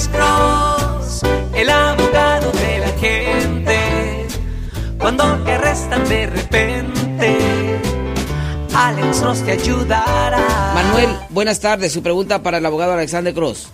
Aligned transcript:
Alex 0.00 0.08
Cross, 0.16 1.22
el 1.54 1.68
abogado 1.68 2.50
de 2.52 2.78
la 2.78 2.88
gente. 2.98 4.26
Cuando 4.98 5.24
te 5.44 5.52
arrestan 5.52 6.08
de 6.08 6.26
repente, 6.26 7.38
Alex 8.74 9.20
Cross 9.20 9.42
te 9.44 9.52
ayudará. 9.52 10.72
Manuel, 10.74 11.10
buenas 11.28 11.60
tardes. 11.60 11.92
Su 11.92 12.02
pregunta 12.02 12.42
para 12.42 12.56
el 12.56 12.64
abogado 12.64 12.94
Alexander 12.94 13.34
Cross. 13.34 13.70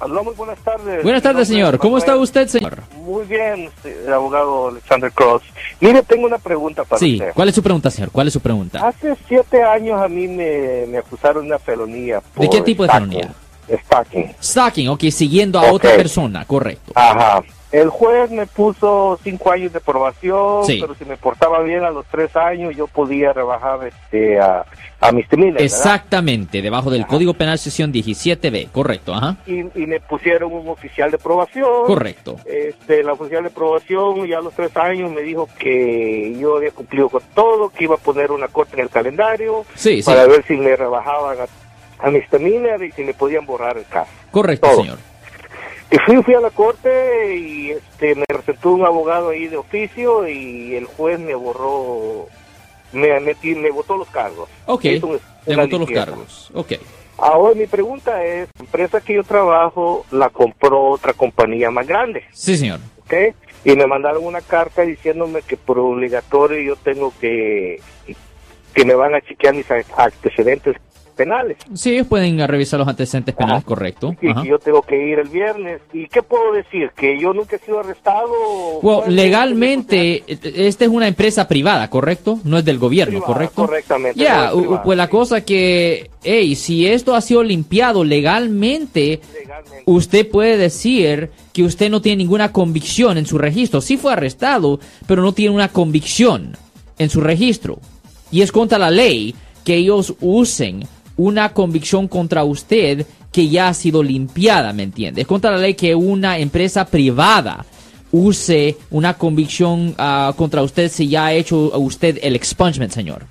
Aló, 0.00 0.22
muy 0.22 0.34
buenas 0.34 0.58
tardes. 0.58 1.02
Buenas 1.02 1.22
tardes, 1.22 1.48
señor. 1.48 1.78
¿Cómo 1.78 1.96
está 1.96 2.14
usted, 2.16 2.46
señor? 2.48 2.80
Muy 2.96 3.24
bien, 3.24 3.70
sí, 3.82 3.88
el 4.06 4.12
abogado 4.12 4.68
Alexander 4.68 5.10
Cross. 5.12 5.44
Mire, 5.80 6.02
tengo 6.02 6.26
una 6.26 6.36
pregunta 6.36 6.84
para 6.84 6.98
Sí, 6.98 7.14
usted. 7.14 7.32
¿cuál 7.32 7.48
es 7.48 7.54
su 7.54 7.62
pregunta, 7.62 7.90
señor? 7.90 8.10
¿Cuál 8.10 8.26
es 8.26 8.34
su 8.34 8.40
pregunta? 8.40 8.86
Hace 8.86 9.16
siete 9.26 9.62
años 9.62 9.98
a 10.02 10.08
mí 10.08 10.28
me, 10.28 10.84
me 10.88 10.98
acusaron 10.98 11.44
de 11.44 11.48
una 11.48 11.58
felonía. 11.58 12.16
¿De 12.16 12.22
por 12.34 12.50
qué 12.50 12.60
tipo 12.60 12.82
de 12.82 12.90
felonía? 12.90 13.32
Stalking. 13.68 14.34
Stalking, 14.42 14.88
ok, 14.88 15.04
siguiendo 15.10 15.58
a 15.58 15.72
otra 15.72 15.94
persona, 15.96 16.44
correcto. 16.44 16.92
Ajá. 16.94 17.42
El 17.72 17.88
juez 17.88 18.30
me 18.30 18.46
puso 18.46 19.18
cinco 19.24 19.50
años 19.50 19.72
de 19.72 19.80
probación, 19.80 20.64
Sí. 20.64 20.78
pero 20.80 20.94
si 20.94 21.04
me 21.04 21.16
portaba 21.16 21.60
bien 21.62 21.82
a 21.82 21.90
los 21.90 22.06
tres 22.06 22.36
años, 22.36 22.76
yo 22.76 22.86
podía 22.86 23.32
rebajar 23.32 23.80
este, 23.88 24.38
a, 24.38 24.64
a 25.00 25.10
misdemeanor, 25.10 25.54
¿verdad? 25.54 25.64
Exactamente, 25.64 26.62
debajo 26.62 26.88
del 26.88 27.04
Código 27.04 27.34
Penal 27.34 27.58
sección 27.58 27.92
17B, 27.92 28.68
correcto, 28.70 29.12
ajá. 29.12 29.38
Y, 29.48 29.58
y 29.74 29.86
me 29.88 29.98
pusieron 29.98 30.52
un 30.52 30.68
oficial 30.68 31.10
de 31.10 31.18
probación. 31.18 31.66
Correcto. 31.86 32.36
Este, 32.44 33.02
la 33.02 33.14
oficial 33.14 33.42
de 33.42 33.50
probación 33.50 34.24
ya 34.28 34.38
a 34.38 34.42
los 34.42 34.54
tres 34.54 34.76
años 34.76 35.10
me 35.10 35.22
dijo 35.22 35.48
que 35.58 36.36
yo 36.38 36.58
había 36.58 36.70
cumplido 36.70 37.08
con 37.08 37.22
todo, 37.34 37.70
que 37.70 37.84
iba 37.84 37.96
a 37.96 37.98
poner 37.98 38.30
una 38.30 38.46
corte 38.46 38.74
en 38.76 38.82
el 38.82 38.88
calendario 38.88 39.64
Sí, 39.74 40.00
sí, 40.00 40.08
para 40.08 40.26
ver 40.28 40.44
si 40.46 40.54
me 40.56 40.76
rebajaban 40.76 41.38
a, 41.40 41.46
a 42.04 42.10
mis 42.10 42.20
misdemeanor 42.30 42.84
y 42.84 42.92
si 42.92 43.02
me 43.02 43.14
podían 43.14 43.46
borrar 43.46 43.78
el 43.78 43.86
caso. 43.86 44.10
correcto, 44.30 44.68
todo. 44.68 44.82
señor. 44.82 44.98
Y 45.90 45.96
fui, 45.98 46.22
fui 46.22 46.34
a 46.34 46.40
la 46.40 46.50
corte 46.50 47.34
y 47.34 47.70
este, 47.70 48.14
me 48.14 48.24
presentó 48.26 48.72
un 48.72 48.84
abogado 48.84 49.30
ahí 49.30 49.46
de 49.46 49.56
oficio 49.56 50.28
y 50.28 50.74
el 50.74 50.84
juez 50.84 51.18
me 51.18 51.34
borró, 51.34 52.26
me, 52.92 53.18
metí, 53.20 53.54
me 53.54 53.70
votó 53.70 53.96
los 53.96 54.08
cargos. 54.08 54.50
Ok, 54.66 54.84
una 55.46 55.62
votó 55.62 55.78
los 55.78 55.90
cargos. 55.90 56.50
Ok, 56.52 56.72
Ahora 57.16 57.54
mi 57.54 57.66
pregunta 57.66 58.22
es, 58.24 58.48
la 58.58 58.64
empresa 58.64 59.00
que 59.00 59.14
yo 59.14 59.24
trabajo 59.24 60.04
la 60.10 60.28
compró 60.28 60.90
otra 60.90 61.14
compañía 61.14 61.70
más 61.70 61.86
grande. 61.86 62.24
sí, 62.32 62.56
señor. 62.56 62.80
¿ok? 63.04 63.34
Y 63.64 63.76
me 63.76 63.86
mandaron 63.86 64.24
una 64.24 64.42
carta 64.42 64.82
diciéndome 64.82 65.40
que 65.40 65.56
por 65.56 65.78
obligatorio 65.78 66.60
yo 66.60 66.76
tengo 66.76 67.14
que, 67.18 67.80
que 68.74 68.84
me 68.84 68.94
van 68.94 69.14
a 69.14 69.22
chequear 69.22 69.54
mis 69.54 69.66
antecedentes 69.96 70.76
penales. 71.14 71.56
Sí, 71.74 71.92
ellos 71.94 72.06
pueden 72.06 72.38
revisar 72.46 72.78
los 72.78 72.88
antecedentes 72.88 73.34
penales, 73.34 73.58
Ajá. 73.58 73.66
correcto. 73.66 74.14
Y 74.20 74.30
Ajá. 74.30 74.44
yo 74.44 74.58
tengo 74.58 74.82
que 74.82 74.96
ir 75.08 75.18
el 75.18 75.28
viernes. 75.28 75.80
¿Y 75.92 76.08
qué 76.08 76.22
puedo 76.22 76.52
decir? 76.52 76.90
¿Que 76.96 77.18
yo 77.20 77.32
nunca 77.32 77.56
he 77.56 77.58
sido 77.60 77.80
arrestado? 77.80 78.28
Well, 78.82 79.00
¿Cuál- 79.04 79.16
legalmente, 79.16 80.24
esta 80.26 80.84
es 80.84 80.90
una 80.90 81.08
empresa 81.08 81.48
privada, 81.48 81.88
¿correcto? 81.88 82.38
No 82.44 82.58
es 82.58 82.64
del 82.64 82.78
gobierno, 82.78 83.12
Privada, 83.20 83.32
¿correcto? 83.32 83.66
correctamente, 83.66 84.20
Ya, 84.20 84.50
no 84.54 84.82
pues 84.82 84.96
la 84.98 85.06
sí. 85.06 85.10
cosa 85.10 85.40
que, 85.44 86.10
hey, 86.22 86.54
si 86.56 86.86
esto 86.86 87.14
ha 87.14 87.20
sido 87.20 87.42
limpiado 87.42 88.04
legalmente, 88.04 89.20
Legalmente. 89.32 89.82
usted 89.86 90.28
puede 90.30 90.56
decir 90.56 91.30
que 91.52 91.62
usted 91.62 91.90
no 91.90 92.00
tiene 92.02 92.16
ninguna 92.16 92.52
convicción 92.52 93.16
en 93.18 93.26
su 93.26 93.38
registro. 93.38 93.80
Sí 93.80 93.96
fue 93.96 94.12
arrestado, 94.12 94.80
pero 95.06 95.22
no 95.22 95.32
tiene 95.32 95.54
una 95.54 95.68
convicción 95.68 96.56
en 96.98 97.10
su 97.10 97.20
registro. 97.20 97.78
Y 98.30 98.42
es 98.42 98.50
contra 98.52 98.78
la 98.78 98.90
ley 98.90 99.34
que 99.64 99.74
ellos 99.76 100.14
usen 100.20 100.84
una 101.16 101.52
convicción 101.52 102.08
contra 102.08 102.44
usted 102.44 103.06
que 103.32 103.48
ya 103.48 103.68
ha 103.68 103.74
sido 103.74 104.02
limpiada, 104.02 104.72
¿me 104.72 104.84
entiende? 104.84 105.22
Es 105.22 105.26
contra 105.26 105.50
la 105.50 105.58
ley 105.58 105.74
que 105.74 105.94
una 105.94 106.38
empresa 106.38 106.84
privada 106.84 107.64
use 108.12 108.76
una 108.90 109.14
convicción 109.14 109.94
ah, 109.98 110.32
contra 110.36 110.62
usted 110.62 110.88
si 110.88 111.08
ya 111.08 111.26
ha 111.26 111.32
hecho 111.32 111.76
usted 111.78 112.18
el 112.22 112.36
expungement, 112.36 112.92
señor. 112.92 113.24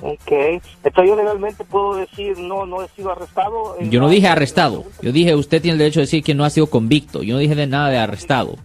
Ok. 0.00 0.30
Entonces 0.30 1.08
yo 1.08 1.16
legalmente 1.16 1.64
puedo 1.64 1.96
decir, 1.96 2.38
no, 2.38 2.66
no 2.66 2.82
he 2.82 2.88
sido 2.88 3.10
arrestado. 3.10 3.76
en 3.80 3.90
Yo 3.90 4.00
no 4.00 4.08
dije 4.08 4.28
arrestado. 4.28 4.84
Yo 5.00 5.12
dije 5.12 5.34
usted 5.34 5.62
tiene 5.62 5.72
el 5.72 5.78
derecho 5.78 6.00
de 6.00 6.06
decir 6.06 6.22
que 6.22 6.34
no 6.34 6.44
ha 6.44 6.50
sido 6.50 6.66
convicto. 6.66 7.22
Yo 7.22 7.34
no 7.34 7.40
dije 7.40 7.54
de 7.54 7.66
nada 7.66 7.88
de 7.88 7.98
arrestado. 7.98 8.56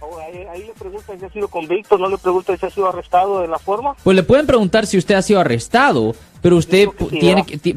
Ahí, 0.00 0.46
ahí 0.50 0.70
si 1.06 1.24
ha 1.24 1.30
sido 1.30 1.48
convicto, 1.48 1.98
no 1.98 2.08
le 2.08 2.18
preguntan 2.18 2.58
si 2.58 2.66
ha 2.66 2.70
sido 2.70 2.88
arrestado 2.88 3.40
de 3.40 3.48
la 3.48 3.58
forma. 3.58 3.94
Pues 4.02 4.16
le 4.16 4.22
pueden 4.22 4.46
preguntar 4.46 4.86
si 4.86 4.98
usted 4.98 5.14
ha 5.14 5.22
sido 5.22 5.40
arrestado, 5.40 6.14
pero 6.42 6.56
usted 6.56 6.88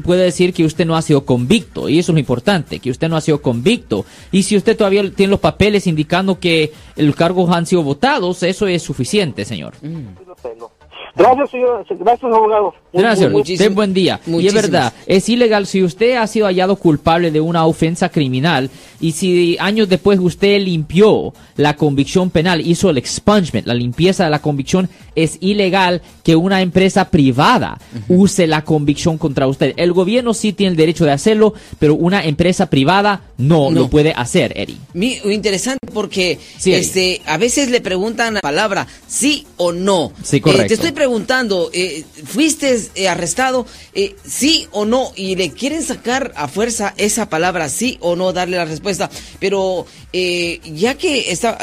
puede 0.02 0.24
decir 0.24 0.52
que 0.52 0.64
usted 0.64 0.86
no 0.86 0.96
ha 0.96 1.02
sido 1.02 1.24
convicto, 1.24 1.88
y 1.88 1.98
eso 1.98 2.12
es 2.12 2.14
lo 2.14 2.20
importante, 2.20 2.80
que 2.80 2.90
usted 2.90 3.08
no 3.08 3.16
ha 3.16 3.20
sido 3.20 3.40
convicto. 3.40 4.04
Y 4.30 4.42
si 4.42 4.56
usted 4.56 4.76
todavía 4.76 5.10
tiene 5.12 5.30
los 5.30 5.40
papeles 5.40 5.86
indicando 5.86 6.38
que 6.38 6.72
los 6.96 7.16
cargos 7.16 7.50
han 7.50 7.66
sido 7.66 7.82
votados, 7.82 8.42
eso 8.42 8.66
es 8.66 8.82
suficiente, 8.82 9.44
señor. 9.44 9.74
Sí 9.80 9.88
lo 10.26 10.34
tengo. 10.36 10.77
Gracias, 11.16 11.50
señor. 11.50 11.84
Gracias, 11.88 12.32
abogado. 12.32 12.74
Gracias, 12.92 13.32
ten 13.58 13.74
buen 13.74 13.92
día. 13.92 14.20
Y 14.26 14.46
es 14.46 14.54
verdad, 14.54 14.92
es 15.06 15.28
ilegal 15.28 15.66
si 15.66 15.82
usted 15.82 16.16
ha 16.16 16.26
sido 16.26 16.46
hallado 16.46 16.76
culpable 16.76 17.30
de 17.30 17.40
una 17.40 17.66
ofensa 17.66 18.08
criminal 18.08 18.70
y 19.00 19.12
si 19.12 19.56
años 19.60 19.88
después 19.88 20.18
usted 20.20 20.60
limpió 20.60 21.32
la 21.56 21.76
convicción 21.76 22.30
penal, 22.30 22.66
hizo 22.66 22.90
el 22.90 22.98
expungement, 22.98 23.66
la 23.66 23.74
limpieza 23.74 24.24
de 24.24 24.30
la 24.30 24.40
convicción, 24.40 24.88
es 25.14 25.36
ilegal 25.40 26.00
que 26.24 26.34
una 26.36 26.62
empresa 26.62 27.10
privada 27.10 27.78
use 28.08 28.46
la 28.46 28.64
convicción 28.64 29.18
contra 29.18 29.46
usted. 29.46 29.74
El 29.76 29.92
gobierno 29.92 30.32
sí 30.34 30.52
tiene 30.52 30.70
el 30.70 30.76
derecho 30.76 31.04
de 31.04 31.12
hacerlo, 31.12 31.54
pero 31.78 31.94
una 31.94 32.24
empresa 32.24 32.70
privada 32.70 33.22
no, 33.36 33.70
No. 33.70 33.80
lo 33.82 33.88
puede 33.90 34.12
hacer. 34.12 34.54
Mi- 34.94 35.18
interesante 35.24 35.78
porque 35.92 36.38
Sí, 36.58 36.72
este 36.72 37.20
a 37.26 37.36
veces 37.36 37.70
le 37.70 37.80
preguntan 37.80 38.34
la 38.34 38.40
palabra 38.40 38.86
sí 39.06 39.46
o 39.56 39.72
no. 39.72 40.12
Sí, 40.22 40.36
Eh, 40.36 40.40
correcto. 40.40 40.68
te 40.68 40.74
estoy 40.74 40.92
preguntando, 40.98 41.70
eh, 41.72 42.04
¿fuiste 42.26 42.76
eh, 42.96 43.08
arrestado? 43.08 43.66
Eh, 43.94 44.16
sí 44.26 44.66
o 44.72 44.84
no. 44.84 45.12
Y 45.14 45.36
le 45.36 45.50
quieren 45.52 45.82
sacar 45.84 46.32
a 46.36 46.48
fuerza 46.48 46.92
esa 46.96 47.28
palabra 47.28 47.68
sí 47.68 47.96
o 48.00 48.16
no, 48.16 48.32
darle 48.32 48.56
la 48.56 48.64
respuesta. 48.64 49.08
Pero 49.38 49.86
eh, 50.12 50.60
ya 50.74 50.94
que 50.94 51.30
está, 51.30 51.56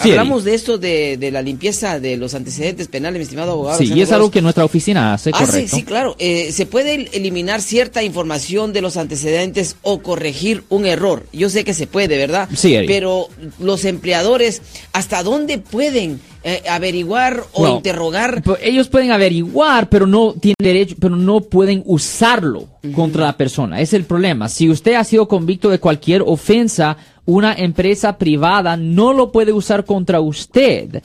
hablamos 0.00 0.44
de 0.44 0.54
esto 0.54 0.76
de, 0.76 1.16
de 1.16 1.30
la 1.30 1.40
limpieza 1.40 1.98
de 1.98 2.16
los 2.18 2.34
antecedentes 2.34 2.88
penales, 2.88 3.18
mi 3.18 3.22
estimado 3.24 3.52
abogado. 3.52 3.78
Sí, 3.78 3.90
y 3.92 4.02
es 4.02 4.12
algo 4.12 4.30
que 4.30 4.42
nuestra 4.42 4.64
oficina 4.66 5.14
hace, 5.14 5.30
Ah, 5.32 5.38
sí, 5.40 5.44
correcto. 5.46 5.76
sí, 5.76 5.82
claro. 5.82 6.16
Se 6.18 6.66
puede 6.66 6.94
el- 6.94 7.10
eliminar 7.12 7.62
cierta 7.62 8.02
información 8.02 8.72
de 8.74 8.82
los 8.82 8.96
antecedentes 8.98 9.76
o 9.82 10.00
corregir 10.02 10.64
un 10.68 10.84
error. 10.84 11.26
Yo 11.32 11.48
sé 11.48 11.64
que 11.64 11.72
se 11.72 11.86
puede, 11.86 12.18
¿verdad? 12.18 12.48
Sí, 12.54 12.74
Eric. 12.74 12.88
Pero 12.88 13.28
los 13.58 13.84
empleadores, 13.86 14.60
¿hasta 14.92 15.22
dónde 15.22 15.56
pueden 15.58 16.20
eh, 16.46 16.62
averiguar 16.68 17.42
o 17.54 17.66
interrogar? 17.66 18.42
Ellos 18.62 18.88
pueden 18.88 19.10
averiguar, 19.12 19.88
pero 19.88 20.06
no 20.06 20.34
tienen 20.34 20.56
derecho, 20.58 20.94
pero 21.00 21.16
no 21.16 21.40
pueden 21.40 21.82
usarlo 21.86 22.68
contra 22.94 23.24
la 23.24 23.36
persona. 23.36 23.80
Es 23.80 23.94
el 23.94 24.04
problema. 24.04 24.50
Si 24.50 24.68
usted 24.68 24.94
ha 24.94 25.04
sido 25.04 25.26
convicto 25.26 25.70
de 25.70 25.80
cualquier 25.80 26.22
ofensa, 26.22 26.98
una 27.24 27.54
empresa 27.54 28.18
privada 28.18 28.76
no 28.76 29.14
lo 29.14 29.32
puede 29.32 29.54
usar 29.54 29.86
contra 29.86 30.20
usted. 30.20 31.02